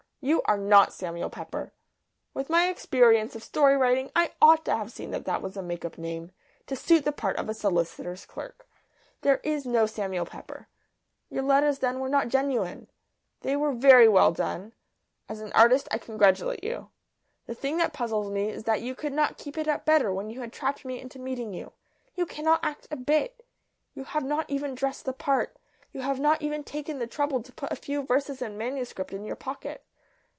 You 0.23 0.43
are 0.45 0.55
not 0.59 0.93
Samuel 0.93 1.31
Pepper. 1.31 1.73
With 2.35 2.47
my 2.47 2.69
experience 2.69 3.35
of 3.35 3.41
story 3.43 3.75
writing 3.75 4.11
I 4.15 4.33
ought 4.39 4.63
to 4.65 4.75
have 4.77 4.91
seen 4.91 5.09
that 5.09 5.25
that 5.25 5.41
was 5.41 5.57
a 5.57 5.63
make 5.63 5.83
up 5.83 5.97
name, 5.97 6.31
to 6.67 6.75
suit 6.75 7.05
the 7.05 7.11
part 7.11 7.37
of 7.37 7.49
a 7.49 7.55
solicitor's 7.55 8.27
clerk. 8.27 8.67
There 9.21 9.41
is 9.43 9.65
no 9.65 9.87
Samuel 9.87 10.27
Pepper. 10.27 10.67
Your 11.31 11.41
letters 11.41 11.79
then 11.79 11.99
were 11.99 12.07
not 12.07 12.27
genuine. 12.27 12.87
They 13.39 13.55
were 13.55 13.73
very 13.73 14.07
well 14.07 14.31
done; 14.31 14.73
as 15.27 15.41
an 15.41 15.51
artist 15.53 15.87
I 15.89 15.97
congratulate 15.97 16.63
you. 16.63 16.91
The 17.47 17.55
thing 17.55 17.77
that 17.77 17.91
puzzles 17.91 18.29
me 18.29 18.47
is 18.49 18.65
that 18.65 18.83
you 18.83 18.93
could 18.93 19.13
not 19.13 19.39
keep 19.39 19.57
it 19.57 19.67
up 19.67 19.85
better 19.87 20.13
when 20.13 20.29
you 20.29 20.41
had 20.41 20.53
trapped 20.53 20.85
me 20.85 20.99
into 21.01 21.17
meeting 21.17 21.51
you. 21.51 21.71
You 22.13 22.27
cannot 22.27 22.63
act 22.63 22.87
a 22.91 22.95
bit. 22.95 23.43
You 23.95 24.03
have 24.03 24.23
not 24.23 24.47
even 24.51 24.75
dressed 24.75 25.05
the 25.05 25.13
part. 25.13 25.57
You 25.91 26.01
have 26.01 26.19
not 26.19 26.43
even 26.43 26.63
taken 26.63 26.99
the 26.99 27.07
trouble 27.07 27.41
to 27.41 27.51
put 27.51 27.71
a 27.71 27.75
few 27.75 28.03
verses 28.05 28.43
in 28.43 28.55
manuscript 28.55 29.13
in 29.13 29.25
your 29.25 29.35
pocket. 29.35 29.83